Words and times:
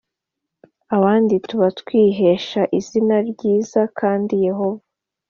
abandi 0.95 1.33
tuba 1.47 1.67
twihesha 1.79 2.61
izina 2.79 3.15
ryiza 3.29 3.81
kandi 3.99 4.33
Yehova 4.45 4.85